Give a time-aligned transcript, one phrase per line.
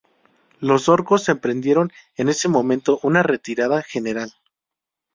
[0.59, 4.33] Los orcos emprendieron en ese momento una retirada general.